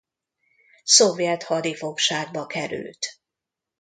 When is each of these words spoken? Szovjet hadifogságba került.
Szovjet 0.83 1.43
hadifogságba 1.43 2.45
került. 2.45 3.19